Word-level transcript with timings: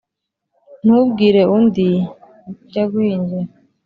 Ntumbwire 0.83 1.41
undi 1.55 1.87
njya 2.65 2.83
guhingira 2.91 3.49